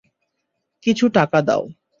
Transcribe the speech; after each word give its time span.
কিছু 0.83 1.05
টাকা 1.09 1.39
দাও। 1.41 1.63